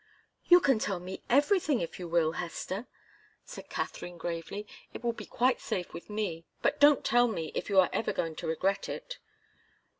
[0.45, 2.87] "You can tell me everything if you will, Hester,"
[3.45, 4.65] said Katharine, gravely.
[4.95, 6.43] "It will be quite safe with me.
[6.63, 9.19] But don't tell me, if you are ever going to regret it."